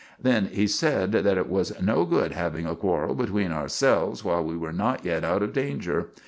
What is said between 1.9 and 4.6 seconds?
good having a quarrel between ourselves while we